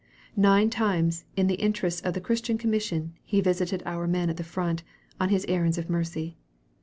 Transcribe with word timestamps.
Nine 0.35 0.71
times, 0.71 1.25
in 1.37 1.45
the 1.45 1.53
interests 1.61 2.01
of 2.01 2.15
the 2.15 2.21
Christian 2.21 2.57
Commission, 2.57 3.13
he 3.23 3.39
visited 3.39 3.83
our 3.85 4.07
men 4.07 4.31
at 4.31 4.37
the 4.37 4.43
front, 4.43 4.81
on 5.19 5.29
his 5.29 5.45
errands 5.47 5.77
of 5.77 5.91
mercy. 5.91 6.37